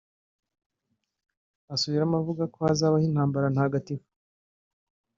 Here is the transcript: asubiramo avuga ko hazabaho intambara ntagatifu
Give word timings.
asubiramo 1.73 2.15
avuga 2.21 2.43
ko 2.53 2.57
hazabaho 2.65 3.05
intambara 3.09 3.47
ntagatifu 3.53 4.07